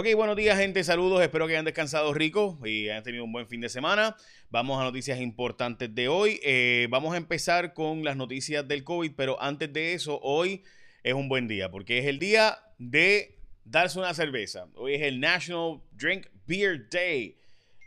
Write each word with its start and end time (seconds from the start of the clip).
Ok, 0.00 0.06
buenos 0.16 0.34
días 0.34 0.56
gente, 0.58 0.82
saludos, 0.82 1.20
espero 1.20 1.46
que 1.46 1.52
hayan 1.52 1.66
descansado 1.66 2.14
rico 2.14 2.58
y 2.64 2.88
hayan 2.88 3.02
tenido 3.02 3.22
un 3.22 3.32
buen 3.32 3.46
fin 3.46 3.60
de 3.60 3.68
semana. 3.68 4.16
Vamos 4.48 4.80
a 4.80 4.84
noticias 4.84 5.20
importantes 5.20 5.94
de 5.94 6.08
hoy. 6.08 6.40
Eh, 6.42 6.86
vamos 6.88 7.12
a 7.12 7.18
empezar 7.18 7.74
con 7.74 8.02
las 8.02 8.16
noticias 8.16 8.66
del 8.66 8.82
COVID, 8.82 9.12
pero 9.14 9.36
antes 9.42 9.70
de 9.70 9.92
eso, 9.92 10.18
hoy 10.22 10.62
es 11.02 11.12
un 11.12 11.28
buen 11.28 11.48
día 11.48 11.70
porque 11.70 11.98
es 11.98 12.06
el 12.06 12.18
día 12.18 12.56
de 12.78 13.36
darse 13.66 13.98
una 13.98 14.14
cerveza. 14.14 14.68
Hoy 14.74 14.94
es 14.94 15.02
el 15.02 15.20
National 15.20 15.82
Drink 15.92 16.28
Beer 16.46 16.88
Day, 16.88 17.36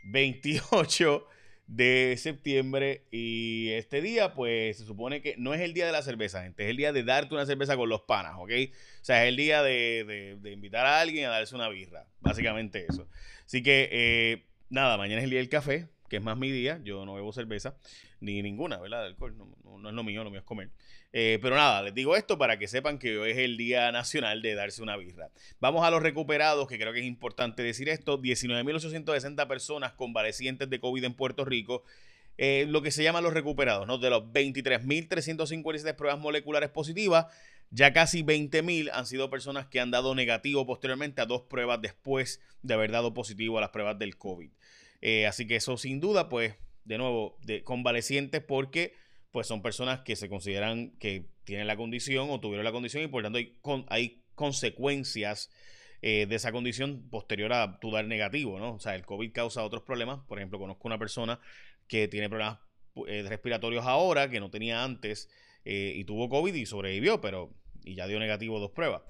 28 0.04 1.26
de 1.66 2.14
septiembre 2.18 3.04
y 3.10 3.70
este 3.70 4.02
día 4.02 4.34
pues 4.34 4.76
se 4.76 4.84
supone 4.84 5.22
que 5.22 5.34
no 5.38 5.54
es 5.54 5.60
el 5.60 5.72
día 5.72 5.86
de 5.86 5.92
la 5.92 6.02
cerveza, 6.02 6.42
gente, 6.42 6.64
es 6.64 6.70
el 6.70 6.76
día 6.76 6.92
de 6.92 7.04
darte 7.04 7.34
una 7.34 7.46
cerveza 7.46 7.76
con 7.76 7.88
los 7.88 8.02
panas, 8.02 8.34
¿ok? 8.36 8.50
O 9.00 9.04
sea, 9.04 9.24
es 9.24 9.28
el 9.28 9.36
día 9.36 9.62
de, 9.62 10.38
invitar 10.44 10.86
a 10.86 11.00
alguien 11.00 11.26
a 11.26 11.30
darse 11.30 11.54
una 11.54 11.68
birra, 11.68 12.06
básicamente 12.20 12.86
eso. 12.88 13.08
Así 13.46 13.62
que 13.62 13.88
eh, 13.92 14.44
nada, 14.68 14.96
mañana 14.96 15.20
es 15.20 15.24
el 15.24 15.30
día 15.30 15.38
del 15.40 15.48
café, 15.48 15.88
que 16.08 16.16
es 16.16 16.22
más 16.22 16.36
mi 16.36 16.50
día, 16.50 16.80
yo 16.84 17.04
no 17.04 17.14
bebo 17.14 17.32
cerveza, 17.32 17.76
ni 18.20 18.42
ninguna, 18.42 18.78
¿verdad? 18.78 19.06
Alcohol, 19.06 19.36
no, 19.36 19.88
es 19.88 19.94
lo 19.94 20.04
mío, 20.04 20.24
lo 20.24 20.30
mío 20.30 20.40
es 20.40 20.44
comer. 20.44 20.70
Eh, 21.12 21.38
pero 21.40 21.56
nada, 21.56 21.82
les 21.82 21.94
digo 21.94 22.16
esto 22.16 22.38
para 22.38 22.58
que 22.58 22.66
sepan 22.66 22.98
que 22.98 23.18
hoy 23.18 23.30
es 23.30 23.38
el 23.38 23.56
Día 23.56 23.92
Nacional 23.92 24.42
de 24.42 24.54
darse 24.54 24.82
una 24.82 24.96
birra. 24.96 25.30
Vamos 25.60 25.84
a 25.84 25.90
los 25.90 26.02
recuperados, 26.02 26.68
que 26.68 26.78
creo 26.78 26.92
que 26.92 27.00
es 27.00 27.06
importante 27.06 27.62
decir 27.62 27.88
esto. 27.88 28.20
19.860 28.20 29.46
personas 29.46 29.92
convalecientes 29.92 30.68
de 30.68 30.80
COVID 30.80 31.04
en 31.04 31.14
Puerto 31.14 31.44
Rico. 31.44 31.84
Eh, 32.36 32.66
lo 32.68 32.82
que 32.82 32.90
se 32.90 33.04
llama 33.04 33.20
los 33.20 33.32
recuperados, 33.32 33.86
¿no? 33.86 33.98
De 33.98 34.10
los 34.10 34.24
23.357 34.24 35.94
pruebas 35.94 36.18
moleculares 36.18 36.68
positivas, 36.68 37.26
ya 37.70 37.92
casi 37.92 38.24
20.000 38.24 38.90
han 38.92 39.06
sido 39.06 39.30
personas 39.30 39.66
que 39.66 39.80
han 39.80 39.90
dado 39.90 40.14
negativo 40.14 40.66
posteriormente 40.66 41.20
a 41.20 41.26
dos 41.26 41.42
pruebas 41.42 41.80
después 41.80 42.40
de 42.62 42.74
haber 42.74 42.90
dado 42.90 43.14
positivo 43.14 43.58
a 43.58 43.60
las 43.60 43.70
pruebas 43.70 43.98
del 43.98 44.16
COVID. 44.16 44.50
Eh, 45.06 45.26
así 45.26 45.46
que 45.46 45.56
eso 45.56 45.76
sin 45.76 46.00
duda, 46.00 46.30
pues, 46.30 46.54
de 46.84 46.96
nuevo, 46.96 47.36
de 47.42 47.62
convalecientes 47.62 48.42
porque 48.42 48.94
pues 49.30 49.46
son 49.46 49.60
personas 49.60 50.00
que 50.00 50.16
se 50.16 50.30
consideran 50.30 50.92
que 50.98 51.28
tienen 51.44 51.66
la 51.66 51.76
condición 51.76 52.30
o 52.30 52.40
tuvieron 52.40 52.64
la 52.64 52.72
condición 52.72 53.02
y 53.02 53.08
por 53.08 53.22
tanto 53.22 53.36
hay, 53.36 53.58
hay 53.88 54.24
consecuencias 54.34 55.50
eh, 56.00 56.24
de 56.26 56.36
esa 56.36 56.52
condición 56.52 57.10
posterior 57.10 57.52
a 57.52 57.78
tu 57.80 57.90
dar 57.90 58.06
negativo, 58.06 58.58
¿no? 58.58 58.74
O 58.74 58.80
sea, 58.80 58.94
el 58.94 59.04
COVID 59.04 59.30
causa 59.32 59.62
otros 59.62 59.82
problemas. 59.82 60.20
Por 60.26 60.38
ejemplo, 60.38 60.58
conozco 60.58 60.88
una 60.88 60.98
persona 60.98 61.38
que 61.86 62.08
tiene 62.08 62.30
problemas 62.30 62.60
eh, 63.06 63.26
respiratorios 63.28 63.84
ahora 63.84 64.30
que 64.30 64.40
no 64.40 64.50
tenía 64.50 64.84
antes 64.84 65.28
y 65.66 66.04
tuvo 66.04 66.28
COVID 66.28 66.54
y 66.54 66.66
sobrevivió, 66.66 67.22
pero 67.22 67.50
y 67.84 67.94
ya 67.94 68.06
dio 68.06 68.18
negativo 68.18 68.58
dos 68.60 68.70
pruebas. 68.70 69.02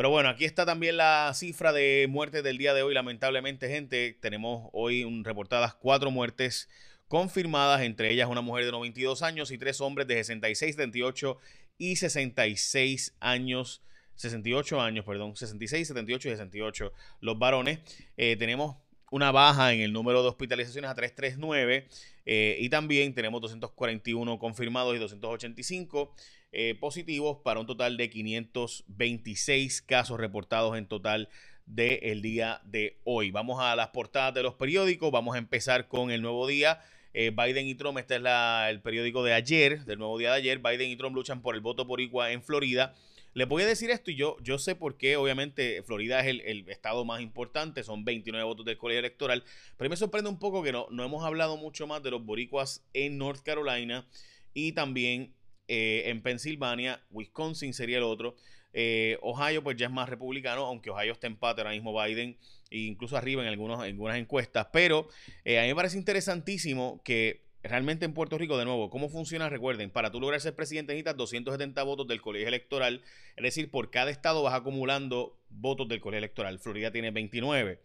Pero 0.00 0.08
bueno, 0.08 0.30
aquí 0.30 0.46
está 0.46 0.64
también 0.64 0.96
la 0.96 1.30
cifra 1.34 1.74
de 1.74 2.06
muertes 2.08 2.42
del 2.42 2.56
día 2.56 2.72
de 2.72 2.82
hoy. 2.82 2.94
Lamentablemente, 2.94 3.68
gente, 3.68 4.16
tenemos 4.18 4.70
hoy 4.72 5.04
reportadas 5.22 5.74
cuatro 5.74 6.10
muertes 6.10 6.70
confirmadas, 7.06 7.82
entre 7.82 8.10
ellas 8.10 8.26
una 8.30 8.40
mujer 8.40 8.64
de 8.64 8.72
92 8.72 9.20
años 9.20 9.50
y 9.50 9.58
tres 9.58 9.78
hombres 9.82 10.06
de 10.06 10.14
66, 10.14 10.76
78 10.76 11.36
y 11.76 11.96
66 11.96 13.14
años. 13.20 13.82
68 14.14 14.80
años, 14.80 15.04
perdón, 15.04 15.36
66, 15.36 15.88
78 15.88 16.28
y 16.28 16.30
68 16.30 16.92
los 17.20 17.38
varones. 17.38 17.80
Eh, 18.16 18.36
tenemos 18.36 18.78
una 19.10 19.32
baja 19.32 19.74
en 19.74 19.82
el 19.82 19.92
número 19.92 20.22
de 20.22 20.30
hospitalizaciones 20.30 20.90
a 20.90 20.94
339 20.94 21.88
eh, 22.32 22.56
y 22.60 22.68
también 22.68 23.12
tenemos 23.12 23.40
241 23.40 24.38
confirmados 24.38 24.94
y 24.94 25.00
285 25.00 26.14
eh, 26.52 26.76
positivos 26.78 27.38
para 27.42 27.58
un 27.58 27.66
total 27.66 27.96
de 27.96 28.08
526 28.08 29.82
casos 29.82 30.20
reportados 30.20 30.78
en 30.78 30.86
total 30.86 31.28
del 31.66 32.22
día 32.22 32.60
de 32.64 33.00
hoy. 33.02 33.32
Vamos 33.32 33.60
a 33.60 33.74
las 33.74 33.88
portadas 33.88 34.32
de 34.32 34.44
los 34.44 34.54
periódicos, 34.54 35.10
vamos 35.10 35.34
a 35.34 35.38
empezar 35.38 35.88
con 35.88 36.12
el 36.12 36.22
nuevo 36.22 36.46
día 36.46 36.78
eh, 37.12 37.32
Biden 37.36 37.66
y 37.66 37.74
Trump, 37.74 37.98
este 37.98 38.16
es 38.16 38.22
el 38.68 38.80
periódico 38.80 39.24
de 39.24 39.32
ayer, 39.32 39.84
del 39.84 39.98
nuevo 39.98 40.16
día 40.18 40.30
de 40.30 40.36
ayer. 40.36 40.58
Biden 40.60 40.90
y 40.90 40.96
Trump 40.96 41.16
luchan 41.16 41.42
por 41.42 41.54
el 41.54 41.60
voto 41.60 41.86
por 41.86 42.00
igual 42.00 42.30
en 42.30 42.42
Florida. 42.42 42.94
Les 43.32 43.46
voy 43.46 43.62
a 43.62 43.66
decir 43.66 43.90
esto 43.90 44.10
y 44.10 44.16
yo, 44.16 44.36
yo 44.42 44.58
sé 44.58 44.74
por 44.74 44.96
qué, 44.96 45.16
obviamente, 45.16 45.82
Florida 45.84 46.20
es 46.20 46.26
el, 46.26 46.68
estado 46.68 47.04
más 47.04 47.20
importante, 47.20 47.84
son 47.84 48.04
29 48.04 48.44
votos 48.44 48.66
del 48.66 48.76
colegio 48.76 48.98
electoral, 48.98 49.44
pero 49.76 49.88
me 49.88 49.96
sorprende 49.96 50.28
un 50.28 50.38
poco 50.38 50.62
que 50.62 50.72
no, 50.72 50.88
no 50.90 51.04
hemos 51.04 51.24
hablado 51.24 51.56
mucho 51.56 51.86
más 51.86 52.02
de 52.02 52.10
los 52.10 52.24
boricuas 52.24 52.84
en 52.92 53.18
North 53.18 53.42
Carolina 53.42 54.06
y 54.52 54.72
también 54.72 55.34
eh, 55.68 56.10
en 56.10 56.20
Pensilvania, 56.20 57.00
Wisconsin 57.10 57.72
sería 57.72 57.98
el 57.98 58.02
otro. 58.02 58.34
Eh, 58.72 59.18
Ohio 59.22 59.62
pues 59.62 59.76
ya 59.76 59.86
es 59.86 59.92
más 59.92 60.08
republicano, 60.08 60.64
aunque 60.64 60.90
Ohio 60.90 61.12
está 61.12 61.28
empate 61.28 61.60
ahora 61.60 61.70
mismo 61.70 61.92
Biden, 62.02 62.36
e 62.70 62.78
incluso 62.78 63.16
arriba 63.16 63.42
en, 63.42 63.48
algunos, 63.48 63.78
algunas 63.80 64.16
encuestas. 64.16 64.66
Pero 64.72 65.08
eh, 65.44 65.60
a 65.60 65.62
mí 65.62 65.68
me 65.68 65.76
parece 65.76 65.96
interesantísimo 65.96 67.00
que 67.04 67.49
realmente 67.62 68.04
en 68.04 68.14
Puerto 68.14 68.38
Rico, 68.38 68.56
de 68.56 68.64
nuevo, 68.64 68.90
¿cómo 68.90 69.08
funciona? 69.08 69.48
Recuerden, 69.48 69.90
para 69.90 70.10
tú 70.10 70.20
lograr 70.20 70.40
ser 70.40 70.54
presidente 70.54 70.92
necesitas 70.92 71.16
270 71.16 71.82
votos 71.82 72.06
del 72.06 72.20
colegio 72.20 72.48
electoral. 72.48 73.02
Es 73.36 73.42
decir, 73.42 73.70
por 73.70 73.90
cada 73.90 74.10
estado 74.10 74.42
vas 74.42 74.54
acumulando 74.54 75.38
votos 75.50 75.88
del 75.88 76.00
colegio 76.00 76.18
electoral. 76.18 76.58
Florida 76.58 76.90
tiene 76.90 77.10
29. 77.10 77.80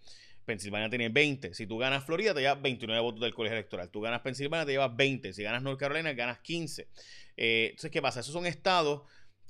Pensilvania 0.46 0.90
tiene 0.90 1.10
20. 1.10 1.54
Si 1.54 1.66
tú 1.68 1.78
ganas 1.78 2.06
Florida, 2.06 2.34
te 2.34 2.42
llevas 2.42 2.62
29 2.62 3.02
votos 3.02 3.22
del 3.22 3.34
colegio 3.34 3.58
electoral. 3.58 3.90
Tú 3.90 4.02
ganas 4.02 4.22
Pensilvania, 4.22 4.66
te 4.66 4.74
llevas 4.74 4.96
20. 4.96 5.34
Si 5.34 5.44
ganas 5.44 5.64
North 5.64 5.80
Carolina, 5.80 6.14
ganas 6.14 6.40
15. 6.40 6.88
Eh, 7.38 7.68
entonces, 7.72 7.92
¿qué 7.92 8.02
pasa? 8.02 8.20
Esos 8.20 8.34
son 8.34 8.46
estados 8.46 9.02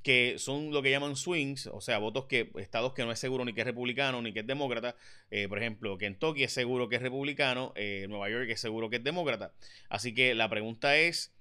que 0.06 0.38
son 0.38 0.72
lo 0.72 0.84
que 0.84 0.92
llaman 0.92 1.16
swings, 1.16 1.66
o 1.66 1.82
sea, 1.82 1.98
votos 1.98 2.26
que, 2.26 2.52
estados 2.58 2.94
que 2.94 3.04
no 3.04 3.12
es 3.12 3.18
seguro 3.18 3.44
ni 3.44 3.54
que 3.54 3.62
es 3.62 3.66
republicano 3.66 4.22
ni 4.22 4.34
que 4.34 4.42
es 4.42 4.46
demócrata. 4.48 4.96
Eh, 5.32 5.48
por 5.48 5.58
ejemplo, 5.58 5.98
Kentucky 5.98 6.44
es 6.44 6.54
seguro 6.54 6.88
que 6.90 6.98
es 6.98 7.02
republicano, 7.02 7.74
eh, 7.76 8.06
Nueva 8.08 8.30
York 8.30 8.48
es 8.52 8.62
seguro 8.62 8.92
que 8.92 8.98
es 8.98 9.04
demócrata. 9.04 9.56
Así 9.90 10.14
que 10.14 10.36
la 10.36 10.48
pregunta 10.48 10.96
es, 10.96 11.34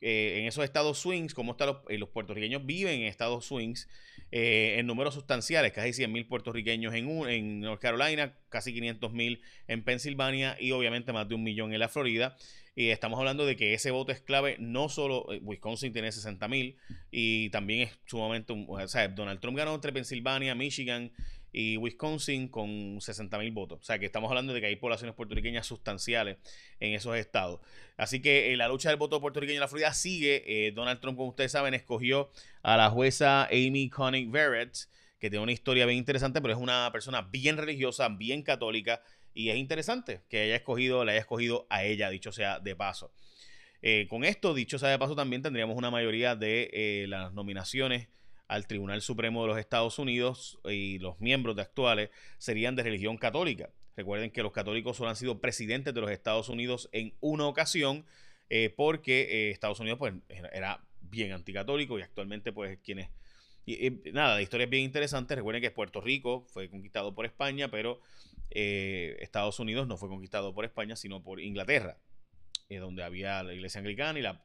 eh, 0.00 0.38
en 0.40 0.46
esos 0.46 0.64
estados 0.64 0.98
swings, 0.98 1.34
¿cómo 1.34 1.52
están 1.52 1.68
los, 1.68 1.78
los 1.88 2.08
puertorriqueños 2.08 2.64
viven 2.64 3.00
en 3.00 3.06
estados 3.06 3.46
swings? 3.46 3.88
en 4.32 4.84
números 4.88 5.14
sustanciales, 5.14 5.72
casi 5.72 5.92
100 5.92 6.12
mil 6.12 6.26
puertorriqueños 6.26 6.92
en, 6.94 7.08
en 7.28 7.60
North 7.60 7.80
Carolina, 7.80 8.34
casi 8.48 8.74
500 8.74 9.12
mil 9.12 9.40
en 9.68 9.84
Pensilvania 9.84 10.56
y 10.58 10.72
obviamente 10.72 11.12
más 11.12 11.28
de 11.28 11.36
un 11.36 11.44
millón 11.44 11.72
en 11.72 11.78
la 11.78 11.88
Florida. 11.88 12.36
Y 12.78 12.90
estamos 12.90 13.18
hablando 13.18 13.46
de 13.46 13.56
que 13.56 13.72
ese 13.72 13.90
voto 13.90 14.12
es 14.12 14.20
clave, 14.20 14.56
no 14.60 14.90
solo 14.90 15.32
eh, 15.32 15.40
Wisconsin 15.42 15.94
tiene 15.94 16.12
60 16.12 16.46
mil 16.46 16.76
y 17.10 17.48
también 17.48 17.88
es 17.88 17.98
sumamente, 18.04 18.52
o 18.68 18.86
sea, 18.86 19.08
Donald 19.08 19.40
Trump 19.40 19.56
ganó 19.56 19.74
entre 19.74 19.94
Pensilvania, 19.94 20.54
Michigan 20.54 21.10
y 21.52 21.76
Wisconsin 21.76 22.48
con 22.48 23.00
60 23.00 23.38
mil 23.38 23.52
votos. 23.52 23.80
O 23.80 23.84
sea 23.84 23.98
que 23.98 24.06
estamos 24.06 24.30
hablando 24.30 24.52
de 24.52 24.60
que 24.60 24.66
hay 24.66 24.76
poblaciones 24.76 25.14
puertorriqueñas 25.14 25.66
sustanciales 25.66 26.38
en 26.80 26.92
esos 26.94 27.16
estados. 27.16 27.60
Así 27.96 28.20
que 28.20 28.52
eh, 28.52 28.56
la 28.56 28.68
lucha 28.68 28.88
del 28.88 28.98
voto 28.98 29.20
puertorriqueño 29.20 29.56
en 29.56 29.60
la 29.60 29.68
Florida 29.68 29.92
sigue. 29.94 30.44
Eh, 30.46 30.72
Donald 30.72 31.00
Trump, 31.00 31.16
como 31.16 31.30
ustedes 31.30 31.52
saben, 31.52 31.74
escogió 31.74 32.30
a 32.62 32.76
la 32.76 32.90
jueza 32.90 33.44
Amy 33.46 33.88
Connick 33.88 34.30
Barrett, 34.30 34.76
que 35.18 35.30
tiene 35.30 35.42
una 35.42 35.52
historia 35.52 35.86
bien 35.86 35.98
interesante, 35.98 36.40
pero 36.40 36.54
es 36.54 36.60
una 36.60 36.90
persona 36.92 37.22
bien 37.22 37.56
religiosa, 37.56 38.08
bien 38.08 38.42
católica 38.42 39.00
y 39.36 39.50
es 39.50 39.56
interesante 39.56 40.22
que 40.30 40.40
haya 40.40 40.56
escogido, 40.56 41.04
le 41.04 41.12
haya 41.12 41.20
escogido 41.20 41.66
a 41.68 41.84
ella, 41.84 42.08
dicho 42.08 42.32
sea 42.32 42.58
de 42.58 42.74
paso. 42.74 43.12
Eh, 43.82 44.06
con 44.08 44.24
esto, 44.24 44.54
dicho 44.54 44.78
sea 44.78 44.88
de 44.88 44.98
paso, 44.98 45.14
también 45.14 45.42
tendríamos 45.42 45.76
una 45.76 45.90
mayoría 45.90 46.34
de 46.34 46.70
eh, 46.72 47.06
las 47.06 47.34
nominaciones 47.34 48.08
al 48.48 48.66
Tribunal 48.66 49.02
Supremo 49.02 49.42
de 49.42 49.48
los 49.48 49.58
Estados 49.58 49.98
Unidos 49.98 50.58
y 50.64 50.98
los 50.98 51.20
miembros 51.20 51.56
de 51.56 51.62
actuales 51.62 52.10
serían 52.38 52.76
de 52.76 52.82
religión 52.82 53.16
católica. 53.16 53.70
Recuerden 53.96 54.30
que 54.30 54.42
los 54.42 54.52
católicos 54.52 54.96
solo 54.96 55.10
han 55.10 55.16
sido 55.16 55.40
presidentes 55.40 55.94
de 55.94 56.00
los 56.00 56.10
Estados 56.10 56.48
Unidos 56.48 56.88
en 56.92 57.14
una 57.20 57.46
ocasión 57.46 58.04
eh, 58.50 58.72
porque 58.76 59.50
Estados 59.50 59.80
Unidos 59.80 59.98
pues, 59.98 60.14
era 60.52 60.84
bien 61.00 61.32
anticatólico 61.32 61.98
y 61.98 62.02
actualmente 62.02 62.52
pues 62.52 62.78
quienes... 62.84 63.08
Y, 63.64 63.90
nada, 64.12 64.36
la 64.36 64.42
historia 64.42 64.66
bien 64.66 64.84
interesante. 64.84 65.34
Recuerden 65.34 65.60
que 65.60 65.72
Puerto 65.72 66.00
Rico 66.00 66.46
fue 66.48 66.68
conquistado 66.68 67.14
por 67.14 67.26
España, 67.26 67.68
pero 67.68 68.00
eh, 68.50 69.16
Estados 69.20 69.58
Unidos 69.58 69.88
no 69.88 69.96
fue 69.96 70.08
conquistado 70.08 70.54
por 70.54 70.64
España, 70.64 70.94
sino 70.94 71.22
por 71.22 71.40
Inglaterra, 71.40 71.98
eh, 72.68 72.78
donde 72.78 73.02
había 73.02 73.42
la 73.42 73.52
iglesia 73.52 73.80
anglicana 73.80 74.18
y 74.18 74.22
la, 74.22 74.40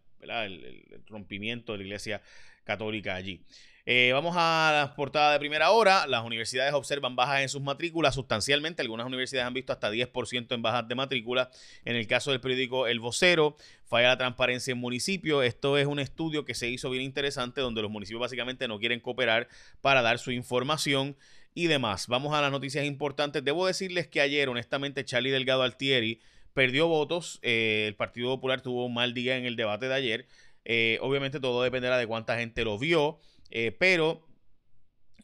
el, 0.46 1.04
rompimiento 1.08 1.74
de 1.74 1.80
la 1.80 1.84
iglesia 1.84 2.22
católica 2.64 3.16
allí. 3.16 3.44
Eh, 3.86 4.12
vamos 4.14 4.36
a 4.38 4.72
la 4.74 4.96
portada 4.96 5.34
de 5.34 5.40
primera 5.40 5.72
hora. 5.72 6.06
Las 6.06 6.24
universidades 6.24 6.74
observan 6.74 7.16
bajas 7.16 7.42
en 7.42 7.50
sus 7.50 7.62
matrículas 7.62 8.16
sustancialmente. 8.16 8.82
Algunas 8.82 9.08
universidades 9.08 9.48
han 9.48 9.54
visto 9.54 9.74
hasta 9.74 9.90
10% 9.90 10.54
en 10.54 10.62
bajas 10.62 10.88
de 10.88 10.96
matrícula. 10.96 11.50
En 11.84 11.96
el 11.96 12.06
caso 12.08 12.32
del 12.32 12.42
periódico 12.42 12.88
El 12.88 13.00
Vocero, 13.00 13.58
falla 13.86 14.10
la 14.10 14.18
transparencia 14.18 14.72
en 14.72 14.78
municipios. 14.78 15.44
Esto 15.44 15.78
es 15.78 15.88
un 15.88 16.00
estudio 16.00 16.46
que 16.46 16.54
se 16.54 16.70
hizo 16.70 16.90
bien 16.90 17.04
interesante 17.04 17.62
donde 17.62 17.82
los 17.82 17.90
municipios 17.90 18.22
básicamente 18.22 18.68
no 18.68 18.80
quieren 18.80 19.00
cooperar 19.00 19.48
para 19.82 20.02
dar 20.02 20.20
su 20.20 20.32
información 20.32 21.18
y 21.54 21.68
demás. 21.68 22.08
Vamos 22.08 22.34
a 22.34 22.42
las 22.42 22.52
noticias 22.52 22.86
importantes. 22.86 23.44
Debo 23.44 23.66
decirles 23.66 24.08
que 24.08 24.22
ayer, 24.22 24.48
honestamente, 24.48 25.04
Charlie 25.06 25.32
Delgado 25.32 25.64
Altieri 25.64 26.22
perdió 26.54 26.88
votos. 26.88 27.40
Eh, 27.42 27.86
el 27.88 27.96
Partido 27.96 28.30
Popular 28.30 28.62
tuvo 28.62 28.86
un 28.86 28.94
mal 28.94 29.14
día 29.14 29.38
en 29.38 29.46
el 29.46 29.56
debate 29.56 29.88
de 29.88 29.96
ayer. 29.96 30.28
Eh, 30.66 31.00
obviamente 31.02 31.40
todo 31.40 31.64
dependerá 31.64 31.98
de 31.98 32.08
cuánta 32.08 32.38
gente 32.38 32.64
lo 32.64 32.78
vio, 32.78 33.20
eh, 33.50 33.72
pero 33.72 34.28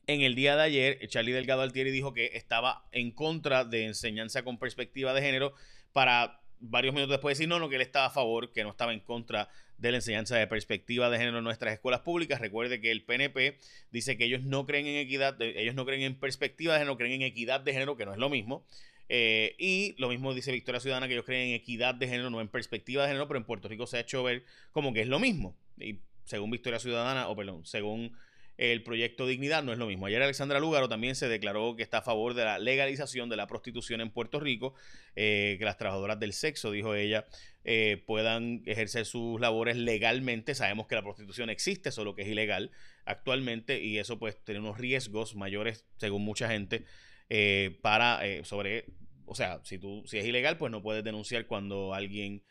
En 0.10 0.22
el 0.22 0.36
día 0.36 0.56
de 0.56 0.64
ayer, 0.64 1.08
Charlie 1.10 1.34
Delgado 1.34 1.62
Altieri 1.62 1.92
dijo 1.92 2.14
que 2.14 2.32
estaba 2.34 2.88
en 2.94 3.12
contra 3.12 3.66
de 3.66 3.86
enseñanza 3.86 4.44
con 4.44 4.58
perspectiva 4.58 5.14
de 5.14 5.22
género 5.22 5.54
para 5.92 6.40
varios 6.60 6.94
minutos 6.94 7.12
después 7.12 7.38
decir 7.38 7.50
no, 7.50 7.60
no, 7.60 7.68
que 7.70 7.76
él 7.76 7.82
estaba 7.82 8.06
a 8.06 8.10
favor, 8.10 8.52
que 8.54 8.64
no 8.64 8.70
estaba 8.70 8.94
en 8.94 9.02
contra 9.02 9.50
de 9.78 9.92
la 9.92 9.98
enseñanza 9.98 10.38
de 10.38 10.48
perspectiva 10.48 11.10
de 11.10 11.18
género 11.18 11.38
en 11.40 11.44
nuestras 11.44 11.74
escuelas 11.74 12.02
públicas. 12.02 12.40
Recuerde 12.40 12.80
que 12.80 12.90
el 12.92 13.04
PNP 13.04 13.58
dice 13.92 14.18
que 14.18 14.26
ellos 14.26 14.44
no 14.44 14.66
creen 14.66 14.88
en 14.88 14.96
equidad, 14.96 15.40
ellos 15.42 15.76
no 15.76 15.86
creen 15.86 16.04
en 16.04 16.20
perspectiva 16.20 16.74
de 16.74 16.80
género, 16.80 16.98
creen 16.98 17.22
en 17.22 17.22
equidad 17.24 17.60
de 17.60 17.74
género, 17.74 17.98
que 17.98 18.06
no 18.06 18.14
es 18.14 18.20
lo 18.20 18.30
mismo. 18.30 18.66
Eh, 19.10 19.56
y 19.58 19.96
lo 19.98 20.10
mismo 20.10 20.34
dice 20.34 20.52
Victoria 20.52 20.80
Ciudadana, 20.80 21.08
que 21.08 21.14
ellos 21.14 21.26
creen 21.26 21.50
en 21.50 21.56
equidad 21.56 21.96
de 21.96 22.08
género, 22.08 22.30
no 22.30 22.42
en 22.42 22.50
perspectiva 22.50 23.04
de 23.04 23.10
género, 23.10 23.28
pero 23.28 23.40
en 23.40 23.46
Puerto 23.46 23.68
Rico 23.68 23.88
se 23.88 23.98
ha 23.98 24.02
hecho 24.02 24.24
ver 24.24 24.44
como 24.72 24.94
que 24.94 25.02
es 25.02 25.08
lo 25.08 25.20
mismo. 25.20 25.56
Y 25.80 26.00
según 26.26 26.52
Victoria 26.52 26.80
Ciudadana, 26.80 27.30
o 27.30 27.36
perdón, 27.36 27.66
según 27.66 28.18
el 28.58 28.82
proyecto 28.82 29.28
Dignidad 29.28 29.64
no 29.64 29.72
es 29.72 29.78
lo 29.78 29.86
mismo. 29.86 30.08
Ayer 30.08 30.22
Alexandra 30.22 30.60
Lúgaro 30.60 30.90
también 30.90 31.16
se 31.16 31.28
declaró 31.28 31.76
que 31.76 31.84
está 31.84 32.00
a 32.00 32.02
favor 32.02 32.34
de 32.34 32.44
la 32.44 32.58
legalización 32.58 33.30
de 33.30 33.36
la 33.36 33.46
prostitución 33.46 34.02
en 34.02 34.10
Puerto 34.10 34.40
Rico, 34.40 34.74
eh, 35.16 35.58
que 35.60 35.66
las 35.66 35.78
trabajadoras 35.78 36.20
del 36.20 36.34
sexo, 36.34 36.72
dijo 36.72 36.96
ella, 36.96 37.26
eh, 37.64 38.04
puedan 38.08 38.64
ejercer 38.66 39.06
sus 39.06 39.40
labores 39.40 39.78
legalmente. 39.78 40.56
Sabemos 40.56 40.88
que 40.88 40.96
la 40.96 41.04
prostitución 41.04 41.52
existe, 41.52 41.92
solo 41.92 42.16
que 42.16 42.24
es 42.24 42.28
ilegal 42.30 42.72
actualmente 43.06 43.80
y 43.82 44.00
eso 44.00 44.18
pues 44.18 44.44
tiene 44.44 44.60
unos 44.60 44.80
riesgos 44.80 45.36
mayores, 45.36 45.86
según 45.98 46.24
mucha 46.24 46.50
gente, 46.50 46.84
eh, 47.30 47.78
para 47.82 48.22
sobre, 48.44 48.86
o 49.26 49.36
sea, 49.36 49.62
si 49.64 49.78
tú 49.78 50.04
si 50.06 50.18
es 50.18 50.26
ilegal, 50.26 50.58
pues 50.58 50.72
no 50.72 50.82
puedes 50.82 51.04
denunciar 51.04 51.46
cuando 51.48 51.94
alguien 51.94 52.44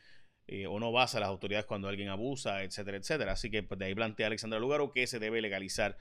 eh, 0.49 0.67
o 0.69 0.79
no 0.79 0.93
vas 0.93 1.15
a 1.17 1.21
las 1.21 1.29
autoridades 1.29 1.67
cuando 1.67 1.89
alguien 1.89 2.09
abusa, 2.09 2.63
etcétera, 2.63 2.97
etcétera. 2.99 3.33
Así 3.33 3.51
que 3.51 3.63
pues, 3.63 3.79
de 3.79 3.87
ahí 3.87 3.95
plantea 3.95 4.29
Alexandra 4.29 4.61
Lugaro 4.61 4.93
que 4.93 5.07
se 5.07 5.19
debe 5.19 5.41
legalizar 5.41 5.97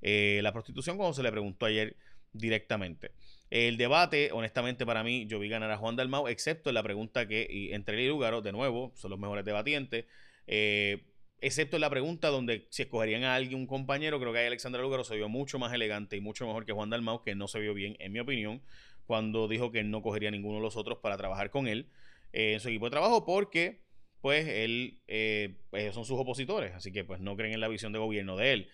eh, 0.00 0.40
la 0.42 0.52
prostitución 0.52 0.96
cuando 0.96 1.14
se 1.14 1.22
le 1.22 1.30
preguntó 1.30 1.66
ayer 1.66 1.96
directamente. 2.32 3.12
El 3.50 3.76
debate, 3.76 4.30
honestamente, 4.32 4.86
para 4.86 5.02
mí, 5.02 5.26
yo 5.26 5.38
vi 5.38 5.48
ganar 5.48 5.70
a 5.70 5.76
Juan 5.76 5.96
Dalmau, 5.96 6.28
excepto 6.28 6.70
en 6.70 6.74
la 6.74 6.82
pregunta 6.82 7.26
que 7.28 7.70
entre 7.72 7.96
él 7.96 8.02
y 8.02 8.08
Lugaro, 8.08 8.40
de 8.40 8.52
nuevo, 8.52 8.92
son 8.96 9.10
los 9.10 9.20
mejores 9.20 9.44
debatientes. 9.44 10.06
Eh, 10.46 11.04
excepto 11.40 11.76
en 11.76 11.80
la 11.80 11.90
pregunta 11.90 12.28
donde 12.28 12.66
si 12.70 12.82
escogerían 12.82 13.24
a 13.24 13.34
alguien, 13.34 13.60
un 13.60 13.66
compañero, 13.66 14.20
creo 14.20 14.32
que 14.32 14.40
ahí 14.40 14.46
Alexandra 14.46 14.82
Lugaro 14.82 15.04
se 15.04 15.16
vio 15.16 15.28
mucho 15.28 15.58
más 15.58 15.72
elegante 15.72 16.16
y 16.16 16.20
mucho 16.20 16.46
mejor 16.46 16.66
que 16.66 16.72
Juan 16.72 16.90
Dalmau, 16.90 17.22
que 17.22 17.34
no 17.34 17.48
se 17.48 17.60
vio 17.60 17.74
bien, 17.74 17.96
en 17.98 18.12
mi 18.12 18.20
opinión, 18.20 18.62
cuando 19.06 19.48
dijo 19.48 19.72
que 19.72 19.82
no 19.82 20.02
cogería 20.02 20.30
ninguno 20.30 20.56
de 20.56 20.62
los 20.62 20.76
otros 20.76 20.98
para 20.98 21.16
trabajar 21.16 21.50
con 21.50 21.66
él 21.66 21.88
en 22.32 22.60
su 22.60 22.68
equipo 22.68 22.86
de 22.86 22.90
trabajo, 22.90 23.24
porque 23.24 23.80
pues 24.20 24.46
él, 24.46 25.00
eh, 25.08 25.56
pues, 25.70 25.94
son 25.94 26.04
sus 26.04 26.18
opositores, 26.18 26.74
así 26.74 26.92
que 26.92 27.04
pues 27.04 27.20
no 27.20 27.36
creen 27.36 27.54
en 27.54 27.60
la 27.60 27.68
visión 27.68 27.92
de 27.92 27.98
gobierno 27.98 28.36
de 28.36 28.52
él. 28.52 28.68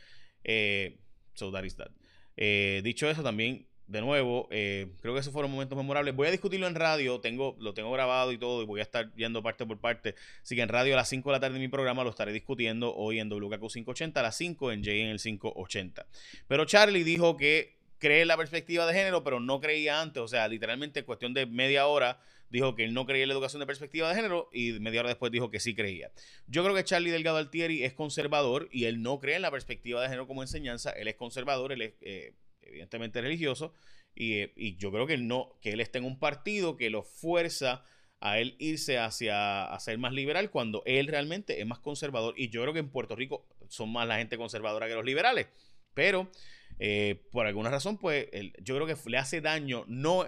Eh, 0.44 0.98
so 1.34 1.52
that 1.52 1.64
is 1.64 1.76
that. 1.76 1.90
Eh, 2.36 2.80
dicho 2.84 3.08
eso, 3.08 3.22
también, 3.22 3.66
de 3.86 4.00
nuevo, 4.00 4.48
creo 4.48 5.14
que 5.14 5.20
esos 5.20 5.32
fueron 5.32 5.50
momentos 5.50 5.76
memorables. 5.76 6.14
Voy 6.14 6.28
a 6.28 6.30
discutirlo 6.30 6.66
en 6.66 6.74
radio, 6.74 7.20
tengo, 7.20 7.56
lo 7.60 7.74
tengo 7.74 7.90
grabado 7.92 8.32
y 8.32 8.38
todo, 8.38 8.62
y 8.62 8.66
voy 8.66 8.80
a 8.80 8.82
estar 8.82 9.14
yendo 9.14 9.42
parte 9.42 9.64
por 9.64 9.78
parte. 9.78 10.14
Así 10.42 10.56
que 10.56 10.62
en 10.62 10.68
radio 10.68 10.94
a 10.94 10.96
las 10.96 11.08
5 11.08 11.28
de 11.28 11.32
la 11.32 11.40
tarde 11.40 11.54
de 11.54 11.60
mi 11.60 11.68
programa 11.68 12.02
lo 12.04 12.10
estaré 12.10 12.32
discutiendo 12.32 12.94
hoy 12.94 13.20
en 13.20 13.28
WKQ 13.28 13.70
580, 13.72 14.20
a 14.20 14.22
las 14.22 14.36
5 14.36 14.72
en 14.72 14.80
J 14.80 14.92
en 14.92 15.08
el 15.08 15.20
580. 15.20 16.06
Pero 16.48 16.64
Charlie 16.64 17.04
dijo 17.04 17.36
que 17.36 17.76
cree 17.98 18.22
en 18.22 18.28
la 18.28 18.36
perspectiva 18.36 18.86
de 18.86 18.92
género, 18.92 19.24
pero 19.24 19.40
no 19.40 19.60
creía 19.60 20.00
antes, 20.00 20.22
o 20.22 20.28
sea, 20.28 20.48
literalmente 20.48 21.00
en 21.00 21.06
cuestión 21.06 21.34
de 21.34 21.46
media 21.46 21.86
hora 21.86 22.20
dijo 22.50 22.74
que 22.74 22.84
él 22.84 22.94
no 22.94 23.06
creía 23.06 23.24
en 23.24 23.28
la 23.28 23.34
educación 23.34 23.60
de 23.60 23.66
perspectiva 23.66 24.08
de 24.08 24.14
género 24.14 24.48
y 24.52 24.72
media 24.78 25.00
hora 25.00 25.08
después 25.08 25.32
dijo 25.32 25.50
que 25.50 25.60
sí 25.60 25.74
creía. 25.74 26.10
Yo 26.46 26.62
creo 26.62 26.74
que 26.74 26.84
Charlie 26.84 27.10
Delgado 27.10 27.38
Altieri 27.38 27.84
es 27.84 27.92
conservador 27.92 28.68
y 28.70 28.84
él 28.84 29.02
no 29.02 29.18
cree 29.18 29.36
en 29.36 29.42
la 29.42 29.50
perspectiva 29.50 30.00
de 30.00 30.08
género 30.08 30.26
como 30.26 30.42
enseñanza, 30.42 30.90
él 30.90 31.08
es 31.08 31.16
conservador, 31.16 31.72
él 31.72 31.82
es 31.82 31.94
eh, 32.02 32.34
evidentemente 32.66 33.20
religioso 33.20 33.74
eh, 34.16 34.52
y, 34.56 34.76
yo 34.76 34.90
creo 34.90 35.06
que 35.06 35.14
él, 35.14 35.28
no, 35.28 35.58
que 35.60 35.72
él 35.72 35.80
está 35.80 35.98
en 35.98 36.04
un 36.04 36.18
partido 36.18 36.76
que 36.76 36.90
lo 36.90 37.02
fuerza 37.02 37.84
a 38.20 38.38
él 38.40 38.56
irse 38.58 38.98
hacia 38.98 39.64
a 39.64 39.78
ser 39.78 39.98
más 39.98 40.12
liberal 40.12 40.50
cuando 40.50 40.82
él 40.86 41.06
realmente 41.06 41.60
es 41.60 41.66
más 41.66 41.78
conservador. 41.78 42.34
Y 42.36 42.48
yo 42.48 42.62
creo 42.62 42.72
que 42.72 42.80
en 42.80 42.90
Puerto 42.90 43.14
Rico 43.14 43.46
son 43.68 43.92
más 43.92 44.08
la 44.08 44.16
gente 44.16 44.38
conservadora 44.38 44.88
que 44.88 44.94
los 44.94 45.04
liberales, 45.04 45.48
pero 45.92 46.30
eh, 46.78 47.26
por 47.30 47.46
alguna 47.46 47.70
razón 47.70 47.98
pues 47.98 48.28
yo 48.62 48.74
creo 48.74 48.86
que 48.86 48.96
le 49.10 49.18
hace 49.18 49.40
daño, 49.40 49.84
no, 49.86 50.26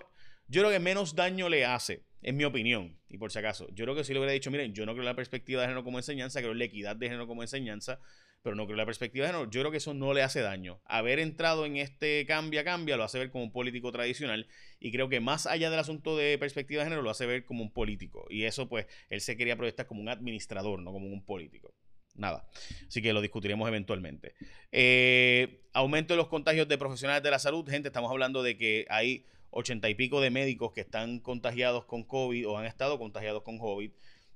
yo 0.49 0.63
creo 0.63 0.71
que 0.71 0.81
menos 0.81 1.15
daño 1.15 1.49
le 1.49 1.65
hace 1.65 2.05
en 2.21 2.37
mi 2.37 2.45
opinión, 2.45 2.99
y 3.09 3.17
por 3.17 3.31
si 3.31 3.39
acaso, 3.39 3.69
yo 3.73 3.85
creo 3.85 3.95
que 3.95 4.03
si 4.03 4.13
le 4.13 4.19
hubiera 4.19 4.33
dicho, 4.33 4.51
miren, 4.51 4.75
yo 4.75 4.85
no 4.85 4.93
creo 4.93 5.05
la 5.05 5.15
perspectiva 5.15 5.61
de 5.63 5.69
género 5.69 5.85
como 5.85 5.99
enseñanza, 5.99 6.41
creo 6.41 6.53
la 6.53 6.65
equidad 6.65 6.97
de 6.97 7.07
género 7.07 7.29
como 7.29 7.43
enseñanza, 7.43 8.01
pero 8.43 8.57
no 8.57 8.67
creo 8.67 8.77
la 8.77 8.87
perspectiva 8.87 9.27
de 9.27 9.33
género, 9.33 9.51
yo 9.51 9.61
creo 9.61 9.71
que 9.71 9.79
eso 9.79 9.95
no 9.95 10.15
le 10.15 10.23
hace 10.23 10.41
daño. 10.41 10.81
Haber 10.85 11.19
entrado 11.19 11.67
en 11.67 11.77
este 11.77 12.25
cambia, 12.27 12.65
cambia, 12.65 12.97
lo 12.97 13.05
hace 13.05 13.19
ver 13.19 13.31
como 13.31 13.45
un 13.45 13.53
político 13.53 13.93
tradicional, 13.93 14.47
y 14.81 14.93
creo 14.93 15.09
que 15.09 15.21
más 15.21 15.47
allá 15.47 15.71
del 15.71 15.81
asunto 15.81 16.17
de 16.17 16.39
perspectiva 16.39 16.83
de 16.83 16.87
género, 16.87 17.03
lo 17.03 17.11
hace 17.11 17.27
ver 17.27 17.45
como 17.45 17.63
un 17.63 17.73
político, 17.73 18.27
y 18.31 18.45
eso 18.45 18.69
pues, 18.69 18.87
él 19.11 19.21
se 19.21 19.37
quería 19.37 19.57
proyectar 19.57 19.87
como 19.87 20.01
un 20.01 20.09
administrador, 20.09 20.81
no 20.81 20.93
como 20.93 21.07
un 21.09 21.25
político 21.25 21.75
nada. 22.19 22.49
Así 22.87 23.01
que 23.01 23.13
lo 23.13 23.21
discutiremos 23.21 23.69
eventualmente. 23.69 24.35
Eh, 24.73 25.63
aumento 25.73 26.15
de 26.15 26.19
los 26.19 26.29
contagios 26.29 26.69
de 26.69 26.77
profesionales 26.77 27.23
de 27.23 27.31
la 27.31 27.39
salud. 27.39 27.69
Gente, 27.69 27.89
estamos 27.89 28.11
hablando 28.11 28.43
de 28.43 28.59
que 28.59 28.87
hay 28.91 29.25
ochenta 29.51 29.89
y 29.89 29.95
pico 29.95 30.21
de 30.21 30.31
médicos 30.31 30.73
que 30.73 30.81
están 30.81 31.21
contagiados 31.21 31.85
con 31.87 32.05
COVID 32.05 32.49
o 32.49 32.59
han 32.59 32.67
estado 32.67 32.99
contagiados 32.99 33.43
con 33.43 33.59
COVID 33.59 33.91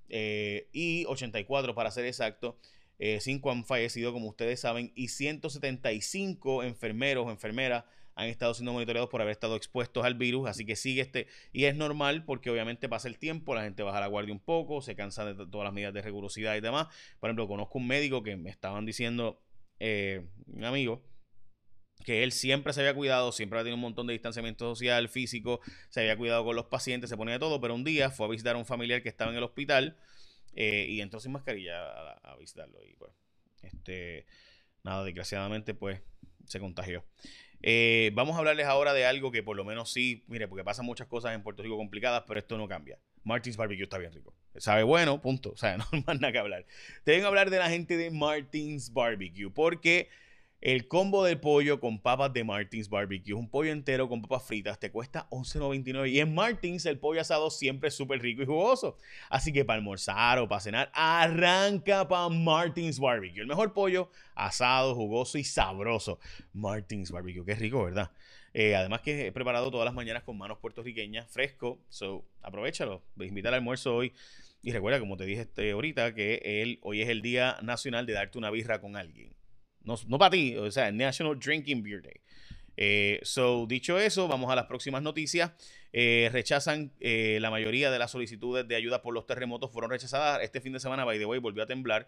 eh, 0.09 0.69
y 0.73 1.05
84 1.07 1.75
para 1.75 1.91
ser 1.91 2.07
exacto. 2.07 2.59
Eh, 3.05 3.19
cinco 3.21 3.51
han 3.51 3.65
fallecido, 3.65 4.13
como 4.13 4.29
ustedes 4.29 4.61
saben, 4.61 4.93
y 4.95 5.09
175 5.09 6.63
enfermeros 6.63 7.27
o 7.27 7.31
enfermeras 7.33 7.83
han 8.15 8.29
estado 8.29 8.55
siendo 8.55 8.73
monitoreados 8.73 9.11
por 9.11 9.21
haber 9.21 9.33
estado 9.33 9.57
expuestos 9.57 10.05
al 10.05 10.15
virus, 10.15 10.49
así 10.49 10.65
que 10.65 10.77
sigue 10.77 11.01
este, 11.01 11.27
y 11.53 11.65
es 11.65 11.75
normal 11.75 12.25
porque 12.25 12.49
obviamente 12.49 12.89
pasa 12.89 13.09
el 13.09 13.19
tiempo, 13.19 13.57
la 13.57 13.63
gente 13.65 13.83
baja 13.83 13.99
la 13.99 14.07
guardia 14.07 14.33
un 14.33 14.39
poco, 14.39 14.83
se 14.83 14.95
cansa 14.95 15.25
de 15.25 15.35
todas 15.35 15.65
las 15.65 15.73
medidas 15.73 15.93
de 15.95 16.01
rigurosidad 16.01 16.55
y 16.55 16.61
demás. 16.61 16.87
Por 17.19 17.29
ejemplo, 17.29 17.49
conozco 17.49 17.79
un 17.81 17.89
médico 17.89 18.23
que 18.23 18.37
me 18.37 18.51
estaban 18.51 18.87
diciendo, 18.87 19.43
eh, 19.81 20.25
un 20.47 20.63
amigo, 20.63 21.03
que 22.05 22.23
él 22.23 22.31
siempre 22.31 22.73
se 22.73 22.83
había 22.83 22.95
cuidado, 22.95 23.33
siempre 23.33 23.59
había 23.59 23.65
tenido 23.65 23.79
un 23.79 23.83
montón 23.83 24.07
de 24.07 24.13
distanciamiento 24.13 24.65
social, 24.77 25.09
físico, 25.09 25.61
se 25.89 26.03
había 26.03 26.17
cuidado 26.17 26.45
con 26.45 26.55
los 26.55 26.67
pacientes, 26.67 27.11
se 27.11 27.17
ponía 27.17 27.41
todo, 27.41 27.61
pero 27.61 27.75
un 27.75 27.83
día 27.83 28.11
fue 28.13 28.27
a 28.27 28.29
visitar 28.29 28.55
a 28.55 28.59
un 28.59 28.65
familiar 28.65 29.03
que 29.03 29.09
estaba 29.09 29.33
en 29.33 29.39
el 29.39 29.43
hospital 29.43 29.97
eh, 30.55 30.87
y 30.89 31.01
entró 31.01 31.21
sin 31.21 31.33
mascarilla 31.33 32.13
a, 32.13 32.37
visitarlo. 32.37 32.79
Y 32.85 32.95
pues, 32.95 33.13
este, 33.63 34.27
nada, 34.83 35.05
desgraciadamente, 35.05 35.75
pues 35.75 36.01
se 36.47 36.61
contagió. 36.61 37.05
Eh, 37.63 38.11
vamos 38.15 38.35
a 38.35 38.39
hablarles 38.41 38.67
ahora 38.67 38.93
de 38.93 39.07
algo 39.07 39.31
que 39.31 39.43
por 39.43 39.57
lo 39.57 39.65
menos 39.65 39.93
sí, 39.93 40.25
mire, 40.27 40.49
porque 40.49 40.65
pasan 40.65 40.85
muchas 40.85 41.07
cosas 41.07 41.35
en 41.35 41.43
Puerto 41.43 41.63
Rico 41.63 41.77
complicadas, 41.77 42.25
pero 42.27 42.41
esto 42.41 42.59
no 42.59 42.67
cambia. 42.67 42.99
Martins 43.25 43.57
Barbecue 43.57 43.85
está 43.85 43.99
bien 43.99 44.13
rico. 44.13 44.35
Sabe 44.57 44.83
bueno, 44.83 45.21
punto. 45.23 45.53
O 45.53 45.57
sea, 45.57 45.77
no 45.79 45.87
hay 45.93 46.03
más 46.07 46.21
nada 46.21 46.33
que 46.33 46.39
hablar. 46.39 46.67
Te 47.05 47.13
vengo 47.13 47.27
a 47.27 47.29
hablar 47.29 47.51
de 47.51 47.59
la 47.59 47.71
gente 47.71 47.97
de 47.97 48.11
Martins 48.11 48.93
Barbecue, 48.93 49.51
porque 49.51 50.09
el 50.63 50.87
combo 50.87 51.25
de 51.25 51.37
pollo 51.37 51.81
con 51.81 51.99
papas 51.99 52.33
de 52.33 52.45
Martins 52.45 52.89
Barbecue, 52.89 53.35
un 53.35 53.51
pollo 53.51 53.73
entero 53.73 54.09
con 54.09 54.23
papas 54.23 54.45
fritas, 54.45 54.79
te 54.79 54.93
cuesta 54.93 55.29
$11.99. 55.31 56.09
Y 56.09 56.21
en 56.21 56.33
Martins 56.33 56.87
el 56.87 57.01
pollo 57.01 57.21
asado 57.21 57.51
siempre 57.51 57.89
es 57.89 57.97
súper 57.97 58.23
rico 58.23 58.43
y 58.43 58.47
jugoso. 58.47 58.97
Así 59.29 59.53
que 59.53 59.65
para 59.65 59.79
almorzar 59.79 60.39
o 60.39 60.49
para 60.49 60.61
cenar, 60.61 60.93
arranca 60.95 62.07
para 62.07 62.29
Martins 62.29 63.01
Barbecue. 63.01 63.41
El 63.41 63.49
mejor 63.49 63.73
pollo 63.75 64.09
asado, 64.37 64.95
jugoso 64.95 65.37
y 65.37 65.43
sabroso. 65.43 66.21
Martins 66.53 67.11
Barbecue, 67.11 67.45
qué 67.45 67.57
rico, 67.57 67.83
¿verdad? 67.83 68.13
Eh, 68.55 68.77
además 68.77 69.01
que 69.01 69.27
he 69.27 69.33
preparado 69.33 69.69
todas 69.73 69.85
las 69.85 69.95
mañanas 69.95 70.23
con 70.23 70.39
manos 70.39 70.59
puertorriqueñas, 70.59 71.29
fresco. 71.29 71.81
So, 71.89 72.25
aprovechalo. 72.41 73.03
Voy 73.17 73.27
a 73.27 73.29
invitar 73.31 73.53
al 73.53 73.59
almuerzo 73.59 73.97
hoy. 73.97 74.13
Y 74.63 74.71
recuerda, 74.71 75.01
como 75.01 75.17
te 75.17 75.25
dije 75.25 75.41
este, 75.41 75.73
ahorita, 75.73 76.15
que 76.15 76.79
hoy 76.83 77.03
es 77.03 77.09
el 77.09 77.21
Día 77.21 77.57
Nacional 77.63 78.07
de 78.07 78.13
darte 78.13 78.39
una 78.39 78.53
birra 78.53 78.81
con 78.81 78.95
alguien. 78.95 79.35
No, 79.85 79.97
no 80.07 80.19
para 80.19 80.31
ti, 80.31 80.57
o 80.57 80.71
sea, 80.71 80.91
National 80.93 81.39
Drinking 81.39 81.83
Beer 81.83 82.03
Day. 82.03 82.21
Eh, 82.77 83.21
so, 83.23 83.67
dicho 83.67 83.99
eso, 83.99 84.29
vamos 84.29 84.51
a 84.51 84.57
las 84.57 84.67
próximas 84.67 85.03
noticias. 85.03 85.53
Eh, 85.93 86.31
rechazan 86.33 86.93
eh, 87.01 87.39
la 87.41 87.51
mayoría 87.51 87.91
de 87.91 87.99
las 87.99 88.11
solicitudes 88.11 88.67
de 88.67 88.77
ayuda 88.77 89.03
por 89.03 89.13
los 89.13 89.27
terremotos 89.27 89.71
fueron 89.71 89.91
rechazadas. 89.91 90.43
Este 90.43 90.61
fin 90.61 90.73
de 90.73 90.81
semana, 90.81 91.05
by 91.05 91.19
the 91.19 91.27
way, 91.27 91.39
volvió 91.39 91.63
a 91.63 91.67
temblar. 91.67 92.07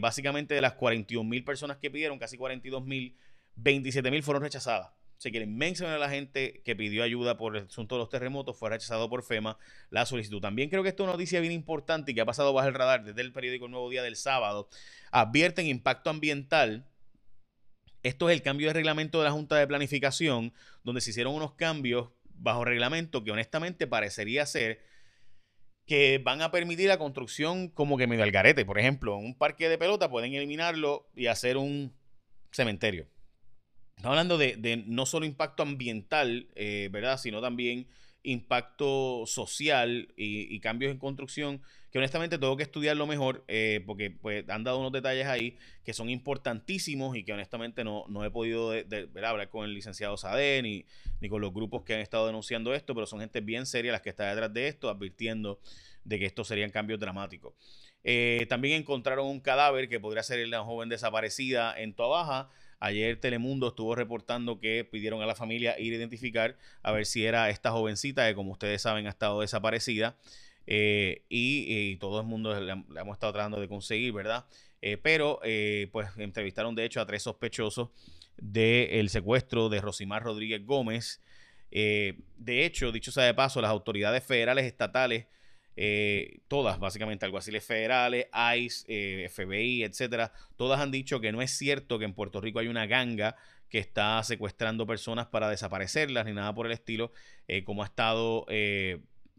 básicamente 0.00 0.54
de 0.54 0.60
las 0.60 0.74
41 0.74 1.28
mil 1.28 1.44
personas 1.44 1.76
que 1.76 1.90
pidieron, 1.90 2.18
casi 2.18 2.36
42 2.36 2.84
mil, 2.84 3.16
27 3.56 4.10
mil 4.10 4.22
fueron 4.22 4.42
rechazadas. 4.42 4.90
Sea 5.18 5.30
que 5.30 5.38
la 5.38 5.44
inmensa 5.44 5.86
de 5.86 5.98
la 5.98 6.08
gente 6.08 6.62
que 6.64 6.74
pidió 6.74 7.02
ayuda 7.02 7.36
por 7.36 7.54
el 7.54 7.66
asunto 7.66 7.96
de 7.96 7.98
los 7.98 8.08
terremotos 8.08 8.56
fue 8.56 8.70
rechazado 8.70 9.10
por 9.10 9.22
FEMA 9.22 9.58
la 9.90 10.06
solicitud. 10.06 10.40
También 10.40 10.70
creo 10.70 10.82
que 10.82 10.88
esto 10.88 11.02
es 11.02 11.08
una 11.08 11.12
noticia 11.12 11.40
bien 11.40 11.52
importante 11.52 12.12
y 12.12 12.14
que 12.14 12.22
ha 12.22 12.24
pasado 12.24 12.54
bajo 12.54 12.68
el 12.68 12.74
radar 12.74 13.04
desde 13.04 13.20
el 13.20 13.30
periódico 13.30 13.68
Nuevo 13.68 13.90
Día 13.90 14.02
del 14.02 14.16
sábado. 14.16 14.70
Advierten 15.10 15.66
impacto 15.66 16.08
ambiental 16.08 16.86
esto 18.02 18.28
es 18.28 18.34
el 18.34 18.42
cambio 18.42 18.68
de 18.68 18.74
reglamento 18.74 19.18
de 19.18 19.24
la 19.24 19.32
Junta 19.32 19.56
de 19.56 19.66
Planificación, 19.66 20.52
donde 20.84 21.00
se 21.00 21.10
hicieron 21.10 21.34
unos 21.34 21.54
cambios 21.54 22.10
bajo 22.24 22.64
reglamento 22.64 23.22
que 23.22 23.30
honestamente 23.30 23.86
parecería 23.86 24.46
ser 24.46 24.80
que 25.86 26.18
van 26.18 26.40
a 26.40 26.50
permitir 26.50 26.88
la 26.88 26.98
construcción 26.98 27.68
como 27.68 27.98
que 27.98 28.06
medio 28.06 28.22
al 28.22 28.30
garete. 28.30 28.64
Por 28.64 28.78
ejemplo, 28.78 29.18
en 29.18 29.24
un 29.24 29.34
parque 29.34 29.68
de 29.68 29.76
pelota 29.76 30.08
pueden 30.08 30.32
eliminarlo 30.34 31.10
y 31.14 31.26
hacer 31.26 31.56
un 31.56 31.92
cementerio. 32.52 33.08
Estamos 33.96 34.16
hablando 34.16 34.38
de, 34.38 34.84
no 34.86 35.04
solo 35.04 35.26
impacto 35.26 35.62
ambiental, 35.62 36.48
eh, 36.54 36.88
¿verdad? 36.90 37.18
Sino 37.18 37.40
también 37.40 37.86
impacto 38.22 39.24
social 39.26 40.12
y, 40.16 40.58
cambios 40.60 40.92
en 40.92 40.98
construcción, 40.98 41.62
que 41.90 41.98
honestamente 41.98 42.38
tengo 42.38 42.56
que 42.56 42.62
estudiarlo 42.62 43.06
mejor, 43.06 43.44
eh, 43.48 43.82
porque 43.86 44.10
pues, 44.10 44.48
han 44.48 44.62
dado 44.62 44.78
unos 44.78 44.92
detalles 44.92 45.26
ahí 45.26 45.56
que 45.84 45.92
son 45.92 46.10
importantísimos 46.10 47.16
y 47.16 47.24
que 47.24 47.32
honestamente 47.32 47.82
no, 47.82 48.04
no 48.08 48.24
he 48.24 48.30
podido 48.30 48.72
hablar 49.24 49.48
con 49.48 49.64
el 49.64 49.74
licenciado 49.74 50.16
Sade 50.16 50.62
ni, 50.62 50.84
ni 51.20 51.28
con 51.28 51.40
los 51.40 51.52
grupos 51.52 51.82
que 51.82 51.94
han 51.94 52.00
estado 52.00 52.26
denunciando 52.26 52.74
esto, 52.74 52.94
pero 52.94 53.06
son 53.06 53.20
gente 53.20 53.40
bien 53.40 53.66
seria 53.66 53.92
las 53.92 54.02
que 54.02 54.10
está 54.10 54.28
detrás 54.28 54.52
de 54.52 54.68
esto, 54.68 54.88
advirtiendo 54.88 55.60
de 56.04 56.18
que 56.18 56.26
estos 56.26 56.48
serían 56.48 56.70
cambios 56.70 57.00
dramáticos. 57.00 57.54
Eh, 58.02 58.46
también 58.48 58.80
encontraron 58.80 59.26
un 59.26 59.40
cadáver 59.40 59.88
que 59.88 60.00
podría 60.00 60.22
ser 60.22 60.46
la 60.48 60.62
joven 60.62 60.88
desaparecida 60.88 61.78
en 61.78 61.94
Toa 61.94 62.08
Baja 62.08 62.50
Ayer 62.80 63.20
Telemundo 63.20 63.68
estuvo 63.68 63.94
reportando 63.94 64.58
que 64.58 64.88
pidieron 64.90 65.20
a 65.20 65.26
la 65.26 65.34
familia 65.34 65.78
ir 65.78 65.92
a 65.92 65.96
identificar 65.96 66.56
a 66.82 66.92
ver 66.92 67.04
si 67.04 67.26
era 67.26 67.50
esta 67.50 67.70
jovencita 67.70 68.26
que 68.26 68.34
como 68.34 68.52
ustedes 68.52 68.80
saben 68.80 69.06
ha 69.06 69.10
estado 69.10 69.42
desaparecida 69.42 70.16
eh, 70.66 71.24
y, 71.28 71.96
todo 71.96 72.20
el 72.20 72.26
mundo 72.26 72.58
la, 72.58 72.72
hemos 72.72 73.14
estado 73.14 73.32
tratando 73.32 73.60
de 73.60 73.68
conseguir, 73.68 74.12
¿verdad? 74.12 74.46
Eh, 74.80 74.96
pero 74.96 75.40
eh, 75.42 75.88
pues 75.92 76.08
entrevistaron 76.16 76.74
de 76.74 76.84
hecho 76.84 77.00
a 77.00 77.06
tres 77.06 77.22
sospechosos 77.22 77.90
del 78.38 79.10
secuestro 79.10 79.68
de 79.68 79.80
Rosimar 79.80 80.22
Rodríguez 80.22 80.64
Gómez. 80.64 81.20
de 81.70 82.64
hecho, 82.64 82.92
dicho 82.92 83.12
sea 83.12 83.24
de 83.24 83.34
paso, 83.34 83.60
las 83.60 83.70
autoridades 83.70 84.24
federales 84.24 84.64
estatales 84.64 85.26
eh, 85.82 86.40
todas, 86.46 86.78
básicamente, 86.78 87.24
alguaciles 87.24 87.64
federales, 87.64 88.26
ICE, 88.54 88.84
eh, 88.86 89.28
FBI, 89.30 89.82
etcétera, 89.82 90.30
todas 90.56 90.78
han 90.78 90.90
dicho 90.90 91.22
que 91.22 91.32
no 91.32 91.40
es 91.40 91.52
cierto 91.52 91.98
que 91.98 92.04
en 92.04 92.12
Puerto 92.12 92.38
Rico 92.42 92.58
hay 92.58 92.68
una 92.68 92.84
ganga 92.84 93.34
que 93.70 93.78
está 93.78 94.22
secuestrando 94.22 94.86
personas 94.86 95.28
para 95.28 95.48
desaparecerlas 95.48 96.26
ni 96.26 96.34
nada 96.34 96.54
por 96.54 96.66
el 96.66 96.72
estilo, 96.72 97.12
eh, 97.48 97.64
como 97.64 97.82
ha 97.82 97.86
estado 97.86 98.44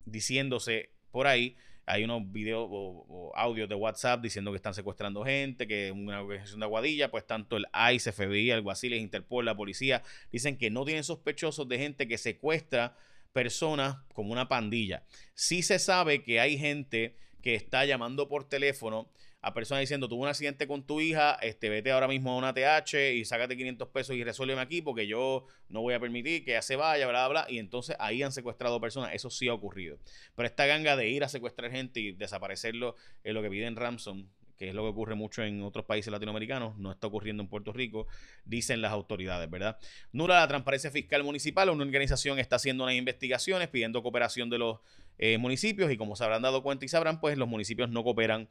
diciéndose 0.06 0.90
por 1.12 1.28
ahí. 1.28 1.58
Hay 1.86 2.06
unos 2.06 2.32
videos 2.32 2.68
o, 2.72 3.32
audios 3.36 3.70
de 3.70 3.76
WhatsApp 3.76 4.24
diciendo 4.24 4.50
que 4.50 4.58
están 4.58 4.74
secuestrando 4.74 5.24
gente, 5.24 5.68
que 5.68 5.90
es 5.90 5.92
una 5.94 6.22
organización 6.24 6.62
de 6.62 6.66
aguadilla, 6.66 7.12
pues 7.12 7.28
tanto 7.28 7.56
el 7.56 7.68
ICE, 7.94 8.14
FBI, 8.14 8.50
alguaciles, 8.50 9.00
Interpol, 9.00 9.46
la 9.46 9.56
policía, 9.56 10.02
dicen 10.32 10.58
que 10.58 10.72
no 10.72 10.86
tienen 10.86 11.04
sospechosos 11.04 11.68
de 11.68 11.78
gente 11.78 12.08
que 12.08 12.18
secuestra 12.18 12.98
personas 13.34 13.98
como 14.14 14.32
una 14.32 14.48
pandilla. 14.48 15.04
Sí 15.34 15.62
se 15.62 15.80
sabe 15.80 16.24
que 16.24 16.40
hay 16.40 16.58
gente 16.58 17.16
que 17.42 17.56
está 17.56 17.86
llamando 17.86 18.28
por 18.28 18.48
teléfono 18.48 19.10
a 19.44 19.54
personas 19.56 19.82
diciendo, 19.82 20.08
tuve 20.08 20.22
un 20.22 20.28
accidente 20.28 20.68
con 20.68 20.86
tu 20.86 21.02
hija, 21.02 21.34
este, 21.42 21.70
vete 21.70 21.92
ahora 21.92 22.08
mismo 22.08 22.32
a 22.32 22.38
una 22.38 22.54
TH 22.54 23.16
y 23.16 23.26
sácate 23.26 23.58
500 23.58 23.88
pesos 23.88 24.16
y 24.16 24.24
resuélveme 24.24 24.62
aquí 24.62 24.84
porque 24.84 25.08
yo 25.08 25.46
no 25.68 25.82
voy 25.82 25.96
a 25.96 26.00
permitir 26.00 26.46
que 26.46 26.52
ella 26.52 26.62
se 26.62 26.76
vaya, 26.76 27.08
bla, 27.08 27.28
bla, 27.28 27.42
bla. 27.42 27.52
Y 27.52 27.58
entonces 27.58 27.96
ahí 28.00 28.22
han 28.22 28.32
secuestrado 28.32 28.80
personas. 28.80 29.16
Eso 29.16 29.32
sí 29.32 29.48
ha 29.48 29.54
ocurrido. 29.54 29.98
Pero 30.36 30.46
esta 30.46 30.68
ganga 30.68 30.96
de 30.96 31.10
ir 31.10 31.24
a 31.24 31.30
secuestrar 31.30 31.72
gente 31.72 32.00
y 32.00 32.12
desaparecerlo 32.12 32.96
es 33.24 33.34
lo 33.34 33.42
que 33.42 33.50
piden 33.50 33.76
Ramson 33.76 34.30
que 34.62 34.70
es 34.70 34.76
lo 34.76 34.84
que 34.84 34.90
ocurre 34.90 35.16
mucho 35.16 35.42
en 35.42 35.64
otros 35.64 35.86
países 35.86 36.12
latinoamericanos, 36.12 36.78
no 36.78 36.92
está 36.92 37.08
ocurriendo 37.08 37.42
en 37.42 37.50
Puerto 37.50 37.74
Rico, 37.74 38.06
dicen 38.46 38.80
las 38.80 38.92
autoridades, 38.92 39.50
¿verdad? 39.50 39.80
Nula 40.12 40.40
la 40.40 40.48
transparencia 40.48 40.92
fiscal 40.92 41.24
municipal, 41.24 41.72
una 41.72 41.84
organización 41.84 42.38
está 42.38 42.58
haciendo 42.58 42.84
unas 42.84 42.94
investigaciones 42.94 43.70
pidiendo 43.70 44.04
cooperación 44.04 44.52
de 44.52 44.60
los 44.60 44.78
eh, 45.18 45.40
municipios 45.40 45.92
y 45.92 45.98
como 45.98 46.16
se 46.16 46.26
habrán 46.26 46.44
dado 46.44 46.62
cuenta 46.62 46.86
y 46.86 46.90
sabrán, 46.90 47.20
pues 47.20 47.40
los 47.40 47.48
municipios 47.48 47.90
no 47.90 48.04
cooperan 48.04 48.50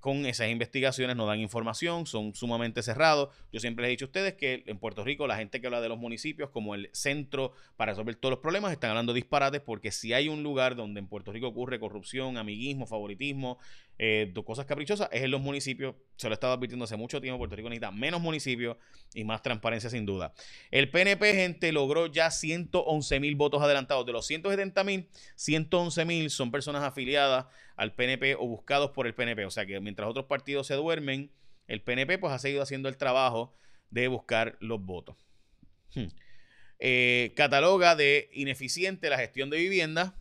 con 0.00 0.26
esas 0.26 0.48
investigaciones, 0.48 1.16
no 1.16 1.26
dan 1.26 1.40
información, 1.40 2.06
son 2.06 2.34
sumamente 2.34 2.82
cerrados. 2.82 3.34
Yo 3.52 3.60
siempre 3.60 3.82
les 3.82 3.88
he 3.88 3.90
dicho 3.92 4.04
a 4.04 4.08
ustedes 4.08 4.34
que 4.34 4.64
en 4.66 4.78
Puerto 4.78 5.04
Rico 5.04 5.26
la 5.26 5.36
gente 5.36 5.60
que 5.60 5.66
habla 5.66 5.80
de 5.80 5.88
los 5.88 5.98
municipios 5.98 6.50
como 6.50 6.74
el 6.74 6.90
centro 6.92 7.52
para 7.76 7.92
resolver 7.92 8.16
todos 8.16 8.30
los 8.30 8.40
problemas 8.40 8.72
están 8.72 8.90
hablando 8.90 9.12
disparates 9.12 9.60
porque 9.60 9.90
si 9.90 10.12
hay 10.12 10.28
un 10.28 10.42
lugar 10.42 10.76
donde 10.76 11.00
en 11.00 11.08
Puerto 11.08 11.32
Rico 11.32 11.48
ocurre 11.48 11.80
corrupción, 11.80 12.36
amiguismo, 12.36 12.86
favoritismo, 12.86 13.58
eh, 13.98 14.32
cosas 14.44 14.66
caprichosas, 14.66 15.08
es 15.12 15.22
en 15.22 15.30
los 15.30 15.40
municipios. 15.40 15.94
Se 16.16 16.28
lo 16.28 16.32
he 16.32 16.34
estado 16.34 16.52
advirtiendo 16.52 16.84
hace 16.84 16.96
mucho 16.96 17.20
tiempo. 17.20 17.38
Puerto 17.38 17.56
Rico 17.56 17.68
necesita 17.68 17.90
menos 17.90 18.20
municipios 18.20 18.76
y 19.14 19.24
más 19.24 19.42
transparencia 19.42 19.90
sin 19.90 20.06
duda. 20.06 20.32
El 20.70 20.90
PNP, 20.90 21.34
gente, 21.34 21.72
logró 21.72 22.06
ya 22.06 22.30
111 22.30 23.20
mil 23.20 23.36
votos 23.36 23.62
adelantados. 23.62 24.04
De 24.06 24.12
los 24.12 24.26
170 24.26 24.84
mil, 24.84 25.08
111 25.36 26.04
mil 26.04 26.30
son 26.30 26.50
personas 26.50 26.82
afiliadas 26.82 27.46
al 27.76 27.94
PNP 27.94 28.34
o 28.34 28.46
buscados 28.46 28.90
por 28.90 29.06
el 29.06 29.14
PNP. 29.14 29.44
O 29.44 29.50
sea 29.50 29.66
que 29.66 29.78
mientras 29.80 30.08
otros 30.08 30.26
partidos 30.26 30.66
se 30.66 30.74
duermen, 30.74 31.30
el 31.68 31.82
PNP 31.82 32.18
pues 32.18 32.32
ha 32.32 32.38
seguido 32.38 32.62
haciendo 32.62 32.88
el 32.88 32.96
trabajo 32.96 33.54
de 33.90 34.08
buscar 34.08 34.56
los 34.60 34.80
votos. 34.84 35.16
Hmm. 35.94 36.06
Eh, 36.78 37.32
cataloga 37.36 37.96
de 37.96 38.28
ineficiente 38.32 39.08
la 39.08 39.18
gestión 39.18 39.50
de 39.50 39.58
vivienda. 39.58 40.14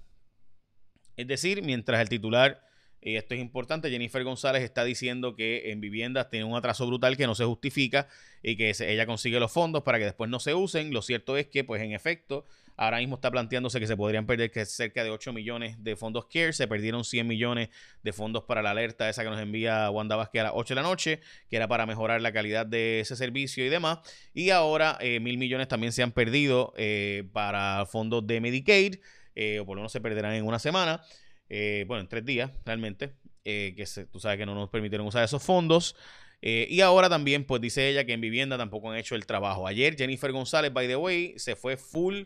Es 1.18 1.28
decir, 1.28 1.62
mientras 1.64 2.02
el 2.02 2.10
titular 2.10 2.62
y 3.02 3.18
esto 3.18 3.36
es 3.36 3.42
importante, 3.42 3.90
Jennifer 3.90 4.24
González 4.24 4.64
está 4.64 4.84
diciendo 4.84 5.36
que 5.36 5.72
en 5.72 5.80
viviendas 5.80 6.30
tiene 6.30 6.46
un 6.46 6.56
atraso 6.56 6.88
brutal 6.88 7.16
que 7.18 7.28
no 7.28 7.36
se 7.36 7.46
justifica 7.46 8.08
y 8.42 8.58
que 8.58 8.74
ella 8.80 9.06
consigue 9.06 9.40
los 9.40 9.52
fondos 9.52 9.84
para 9.84 10.00
que 10.00 10.06
después 10.06 10.30
no 10.30 10.40
se 10.40 10.54
usen. 10.56 10.92
Lo 10.92 11.02
cierto 11.02 11.38
es 11.38 11.48
que, 11.48 11.64
pues 11.64 11.82
en 11.82 11.92
efecto, 11.92 12.46
ahora 12.78 12.98
mismo 12.98 13.16
está 13.16 13.32
planteándose 13.32 13.80
que 13.80 13.88
se 13.88 13.96
podrían 13.96 14.26
perder 14.26 14.52
que 14.52 14.66
cerca 14.66 15.04
de 15.04 15.10
8 15.12 15.34
millones 15.34 15.84
de 15.84 15.96
fondos 15.96 16.26
CARE, 16.26 16.54
se 16.54 16.68
perdieron 16.68 17.04
100 17.04 17.28
millones 17.28 17.70
de 18.04 18.14
fondos 18.14 18.44
para 18.44 18.62
la 18.62 18.72
alerta 18.72 19.10
esa 19.10 19.24
que 19.24 19.30
nos 19.30 19.40
envía 19.40 19.90
Wanda 19.92 20.16
Vázquez 20.16 20.42
a 20.42 20.44
las 20.46 20.54
8 20.56 20.74
de 20.74 20.82
la 20.82 20.88
noche, 20.88 21.20
que 21.50 21.56
era 21.56 21.68
para 21.68 21.86
mejorar 21.86 22.22
la 22.22 22.32
calidad 22.34 22.66
de 22.66 23.02
ese 23.02 23.16
servicio 23.16 23.66
y 23.66 23.70
demás. 23.70 24.00
Y 24.34 24.50
ahora 24.50 24.98
eh, 25.00 25.20
mil 25.20 25.38
millones 25.38 25.68
también 25.68 25.92
se 25.92 26.04
han 26.04 26.12
perdido 26.12 26.74
eh, 26.78 27.24
para 27.34 27.86
fondos 27.86 28.26
de 28.26 28.42
Medicaid, 28.42 28.96
eh, 29.36 29.60
o 29.60 29.66
por 29.66 29.76
lo 29.76 29.82
menos 29.82 29.92
se 29.92 30.02
perderán 30.02 30.34
en 30.34 30.46
una 30.46 30.60
semana. 30.60 31.02
Eh, 31.50 31.86
bueno, 31.88 32.02
en 32.02 32.08
tres 32.08 32.26
días 32.26 32.52
realmente, 32.66 33.14
eh, 33.44 33.74
que 33.76 33.86
tú 34.12 34.20
sabes 34.20 34.38
que 34.38 34.46
no 34.46 34.56
nos 34.56 34.70
permitieron 34.70 35.08
usar 35.08 35.24
esos 35.24 35.44
fondos. 35.44 35.96
Eh, 36.42 36.68
y 36.70 36.82
ahora 36.82 37.10
también, 37.10 37.46
pues 37.46 37.62
dice 37.62 37.90
ella 37.90 38.06
que 38.06 38.14
en 38.14 38.22
vivienda 38.22 38.58
tampoco 38.58 38.92
han 38.92 38.98
hecho 38.98 39.16
el 39.16 39.26
trabajo. 39.26 39.68
Ayer 39.68 39.96
Jennifer 39.96 40.32
González, 40.32 40.72
by 40.74 40.88
the 40.88 40.96
way, 40.96 41.34
se 41.38 41.56
fue 41.56 41.78
full 41.78 42.24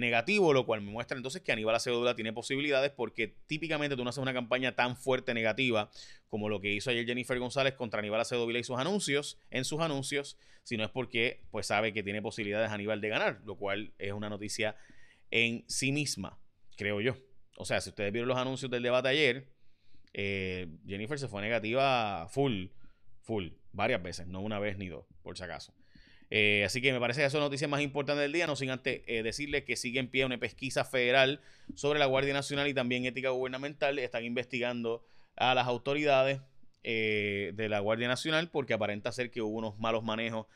negativo, 0.00 0.54
lo 0.54 0.64
cual 0.64 0.80
me 0.80 0.90
muestra 0.90 1.14
entonces 1.14 1.42
que 1.42 1.52
Aníbal 1.52 1.74
Acevedo 1.74 2.14
tiene 2.14 2.32
posibilidades 2.32 2.90
porque 2.90 3.36
típicamente 3.46 3.96
tú 3.96 4.02
no 4.02 4.08
haces 4.08 4.22
una 4.22 4.32
campaña 4.32 4.74
tan 4.74 4.96
fuerte 4.96 5.34
negativa 5.34 5.90
como 6.26 6.48
lo 6.48 6.58
que 6.62 6.72
hizo 6.72 6.88
ayer 6.88 7.04
Jennifer 7.04 7.38
González 7.38 7.74
contra 7.74 7.98
Aníbal 7.98 8.22
Acevedo 8.22 8.50
y 8.50 8.64
sus 8.64 8.78
anuncios, 8.78 9.38
en 9.50 9.66
sus 9.66 9.80
anuncios, 9.80 10.38
sino 10.62 10.84
es 10.84 10.90
porque 10.90 11.42
pues 11.50 11.66
sabe 11.66 11.92
que 11.92 12.02
tiene 12.02 12.22
posibilidades 12.22 12.70
Aníbal 12.70 13.02
de 13.02 13.10
ganar, 13.10 13.42
lo 13.44 13.56
cual 13.56 13.92
es 13.98 14.12
una 14.12 14.30
noticia 14.30 14.74
en 15.30 15.66
sí 15.68 15.92
misma, 15.92 16.38
creo 16.78 17.02
yo. 17.02 17.16
O 17.56 17.64
sea, 17.64 17.80
si 17.80 17.90
ustedes 17.90 18.12
vieron 18.12 18.28
los 18.28 18.38
anuncios 18.38 18.70
del 18.70 18.82
debate 18.82 19.08
ayer, 19.08 19.48
eh, 20.12 20.68
Jennifer 20.86 21.18
se 21.18 21.28
fue 21.28 21.42
negativa 21.42 22.26
full, 22.28 22.66
full, 23.20 23.48
varias 23.72 24.02
veces, 24.02 24.26
no 24.26 24.40
una 24.40 24.58
vez 24.58 24.78
ni 24.78 24.88
dos, 24.88 25.04
por 25.22 25.36
si 25.36 25.42
acaso. 25.44 25.74
Eh, 26.30 26.64
así 26.64 26.80
que 26.80 26.92
me 26.92 27.00
parece 27.00 27.20
que 27.20 27.26
esa 27.26 27.36
es 27.36 27.40
la 27.40 27.46
noticia 27.46 27.68
más 27.68 27.80
importante 27.80 28.22
del 28.22 28.32
día, 28.32 28.46
no 28.46 28.56
sin 28.56 28.70
antes 28.70 29.02
eh, 29.06 29.22
decirles 29.22 29.64
que 29.64 29.76
sigue 29.76 30.00
en 30.00 30.08
pie 30.08 30.24
una 30.24 30.38
pesquisa 30.38 30.84
federal 30.84 31.40
sobre 31.74 31.98
la 31.98 32.06
Guardia 32.06 32.32
Nacional 32.32 32.66
y 32.68 32.74
también 32.74 33.04
ética 33.04 33.30
gubernamental. 33.30 33.98
Están 33.98 34.24
investigando 34.24 35.04
a 35.36 35.54
las 35.54 35.66
autoridades 35.66 36.40
de 36.82 37.66
la 37.70 37.80
Guardia 37.80 38.08
Nacional 38.08 38.50
porque 38.50 38.74
aparenta 38.74 39.10
ser 39.10 39.30
que 39.30 39.40
hubo 39.40 39.56
unos 39.56 39.78
malos 39.78 40.04
manejos. 40.04 40.46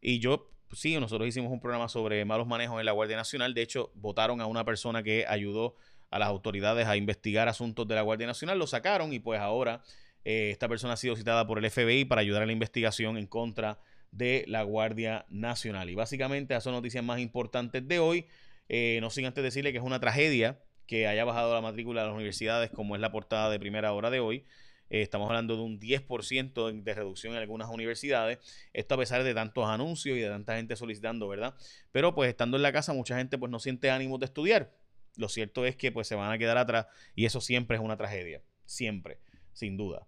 Y 0.00 0.20
yo, 0.20 0.52
sí, 0.72 0.98
nosotros 1.00 1.28
hicimos 1.28 1.50
un 1.50 1.60
programa 1.60 1.88
sobre 1.88 2.24
malos 2.24 2.46
manejos 2.46 2.78
en 2.78 2.86
la 2.86 2.92
Guardia 2.92 3.16
Nacional. 3.16 3.52
De 3.52 3.62
hecho, 3.62 3.90
votaron 3.94 4.40
a 4.40 4.46
una 4.46 4.64
persona 4.64 5.02
que 5.02 5.26
ayudó 5.26 5.74
a 6.10 6.18
las 6.18 6.28
autoridades 6.28 6.86
a 6.86 6.96
investigar 6.96 7.48
asuntos 7.48 7.86
de 7.88 7.94
la 7.94 8.02
Guardia 8.02 8.26
Nacional, 8.26 8.58
lo 8.58 8.66
sacaron 8.66 9.12
y 9.12 9.18
pues 9.18 9.40
ahora 9.40 9.82
eh, 10.24 10.50
esta 10.50 10.68
persona 10.68 10.94
ha 10.94 10.96
sido 10.96 11.16
citada 11.16 11.46
por 11.46 11.58
el 11.58 11.70
FBI 11.70 12.04
para 12.04 12.20
ayudar 12.20 12.42
a 12.42 12.46
la 12.46 12.52
investigación 12.52 13.16
en 13.16 13.26
contra 13.26 13.78
de 14.10 14.44
la 14.48 14.62
Guardia 14.62 15.26
Nacional. 15.28 15.90
Y 15.90 15.94
básicamente 15.94 16.54
esas 16.54 16.64
son 16.64 16.72
noticias 16.72 17.04
más 17.04 17.20
importantes 17.20 17.86
de 17.86 17.98
hoy. 17.98 18.26
Eh, 18.68 18.98
no 19.00 19.10
sin 19.10 19.26
antes 19.26 19.44
decirle 19.44 19.70
que 19.72 19.78
es 19.78 19.84
una 19.84 20.00
tragedia 20.00 20.60
que 20.86 21.06
haya 21.06 21.24
bajado 21.24 21.54
la 21.54 21.60
matrícula 21.60 22.02
de 22.02 22.08
las 22.08 22.16
universidades, 22.16 22.70
como 22.70 22.94
es 22.94 23.00
la 23.00 23.12
portada 23.12 23.50
de 23.50 23.58
primera 23.58 23.92
hora 23.92 24.10
de 24.10 24.20
hoy. 24.20 24.44
Eh, 24.90 25.02
estamos 25.02 25.28
hablando 25.28 25.56
de 25.56 25.62
un 25.62 25.80
10% 25.80 26.82
de 26.82 26.94
reducción 26.94 27.34
en 27.34 27.40
algunas 27.40 27.68
universidades. 27.68 28.38
Esto 28.72 28.94
a 28.94 28.98
pesar 28.98 29.24
de 29.24 29.34
tantos 29.34 29.66
anuncios 29.66 30.16
y 30.16 30.20
de 30.20 30.28
tanta 30.28 30.56
gente 30.56 30.76
solicitando, 30.76 31.28
¿verdad? 31.28 31.54
Pero 31.92 32.14
pues 32.14 32.28
estando 32.30 32.56
en 32.56 32.62
la 32.62 32.72
casa, 32.72 32.92
mucha 32.92 33.16
gente 33.16 33.38
pues 33.38 33.50
no 33.50 33.58
siente 33.58 33.90
ánimo 33.90 34.18
de 34.18 34.26
estudiar 34.26 34.72
lo 35.16 35.28
cierto 35.28 35.64
es 35.64 35.76
que 35.76 35.92
pues 35.92 36.06
se 36.08 36.14
van 36.14 36.30
a 36.30 36.38
quedar 36.38 36.58
atrás 36.58 36.86
y 37.14 37.24
eso 37.24 37.40
siempre 37.40 37.76
es 37.76 37.82
una 37.82 37.96
tragedia, 37.96 38.42
siempre, 38.64 39.18
sin 39.52 39.76
duda. 39.76 40.06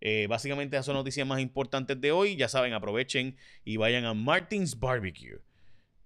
Eh, 0.00 0.26
básicamente 0.28 0.76
esas 0.76 0.86
son 0.86 0.94
noticias 0.94 1.26
más 1.26 1.40
importantes 1.40 2.00
de 2.00 2.12
hoy. 2.12 2.36
Ya 2.36 2.48
saben, 2.48 2.72
aprovechen 2.72 3.36
y 3.64 3.76
vayan 3.76 4.04
a 4.04 4.14
Martins 4.14 4.78
Barbecue. 4.78 5.40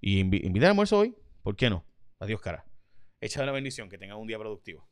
Y 0.00 0.18
inviten 0.18 0.64
al 0.64 0.70
almuerzo 0.70 0.98
hoy, 0.98 1.14
¿por 1.42 1.56
qué 1.56 1.70
no? 1.70 1.84
Adiós, 2.18 2.40
cara. 2.40 2.66
Echa 3.20 3.44
la 3.46 3.52
bendición, 3.52 3.88
que 3.88 3.96
tengan 3.96 4.18
un 4.18 4.26
día 4.26 4.38
productivo. 4.38 4.86